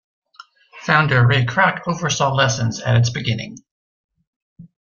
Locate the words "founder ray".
0.81-1.45